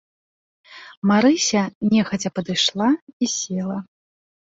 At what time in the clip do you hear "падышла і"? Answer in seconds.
2.41-3.33